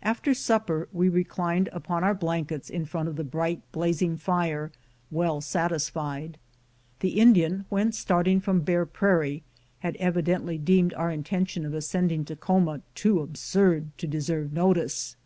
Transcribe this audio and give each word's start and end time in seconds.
After 0.00 0.32
supper 0.32 0.86
we 0.92 1.08
reclined 1.08 1.68
upon 1.72 2.04
our 2.04 2.14
blankets 2.14 2.70
in 2.70 2.84
front 2.84 3.08
of 3.08 3.16
the 3.16 3.24
bright, 3.24 3.62
blazing 3.72 4.16
fire, 4.16 4.70
well 5.10 5.40
satisfied. 5.40 6.38
The 7.00 7.18
Indian, 7.18 7.64
when 7.68 7.90
starting 7.90 8.38
from 8.38 8.60
Bear 8.60 8.86
Prairie, 8.86 9.42
had 9.80 9.96
evidently 9.96 10.56
deemed 10.56 10.94
our 10.94 11.10
intention 11.10 11.66
of 11.66 11.74
ascending 11.74 12.26
Takhoma 12.26 12.82
too 12.94 13.18
absurd 13.18 13.88
to 13.98 14.06
deserve 14.06 14.52
notice. 14.52 15.16